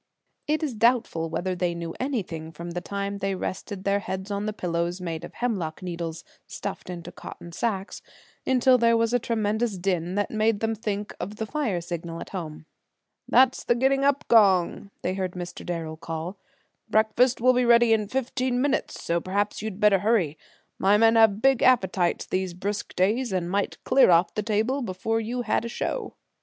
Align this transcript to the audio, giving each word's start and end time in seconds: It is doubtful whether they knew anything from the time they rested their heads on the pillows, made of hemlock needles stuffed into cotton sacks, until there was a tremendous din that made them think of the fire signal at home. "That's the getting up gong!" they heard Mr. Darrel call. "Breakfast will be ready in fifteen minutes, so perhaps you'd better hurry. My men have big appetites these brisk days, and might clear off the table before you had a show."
It 0.47 0.63
is 0.63 0.73
doubtful 0.73 1.29
whether 1.29 1.53
they 1.53 1.75
knew 1.75 1.93
anything 1.99 2.51
from 2.51 2.71
the 2.71 2.81
time 2.81 3.19
they 3.19 3.35
rested 3.35 3.83
their 3.83 3.99
heads 3.99 4.31
on 4.31 4.47
the 4.47 4.51
pillows, 4.51 4.99
made 4.99 5.23
of 5.23 5.35
hemlock 5.35 5.83
needles 5.83 6.23
stuffed 6.47 6.89
into 6.89 7.11
cotton 7.11 7.51
sacks, 7.51 8.01
until 8.43 8.79
there 8.79 8.97
was 8.97 9.13
a 9.13 9.19
tremendous 9.19 9.77
din 9.77 10.15
that 10.15 10.31
made 10.31 10.59
them 10.59 10.73
think 10.73 11.15
of 11.19 11.35
the 11.35 11.45
fire 11.45 11.81
signal 11.81 12.19
at 12.19 12.29
home. 12.31 12.65
"That's 13.27 13.63
the 13.63 13.75
getting 13.75 14.03
up 14.03 14.27
gong!" 14.27 14.89
they 15.03 15.13
heard 15.13 15.33
Mr. 15.33 15.63
Darrel 15.63 15.97
call. 15.97 16.39
"Breakfast 16.89 17.39
will 17.39 17.53
be 17.53 17.63
ready 17.63 17.93
in 17.93 18.07
fifteen 18.07 18.59
minutes, 18.59 18.99
so 19.03 19.21
perhaps 19.21 19.61
you'd 19.61 19.79
better 19.79 19.99
hurry. 19.99 20.35
My 20.79 20.97
men 20.97 21.15
have 21.15 21.43
big 21.43 21.61
appetites 21.61 22.25
these 22.25 22.55
brisk 22.55 22.95
days, 22.95 23.31
and 23.31 23.51
might 23.51 23.77
clear 23.83 24.09
off 24.09 24.33
the 24.33 24.41
table 24.41 24.81
before 24.81 25.19
you 25.19 25.43
had 25.43 25.63
a 25.63 25.69
show." 25.69 26.15